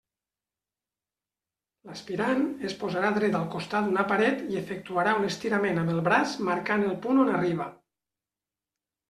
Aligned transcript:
L'aspirant 1.89 2.41
es 2.69 2.73
posarà 2.83 3.11
dret 3.17 3.37
al 3.41 3.45
costat 3.57 3.89
d'una 3.91 4.07
paret 4.13 4.41
i 4.55 4.59
efectuarà 4.63 5.15
un 5.21 5.29
estirament 5.29 5.79
amb 5.83 5.95
el 5.99 6.03
braç 6.09 6.35
marcant 6.49 6.89
el 6.89 6.99
punt 7.07 7.23
on 7.27 7.33
arriba. 7.37 7.71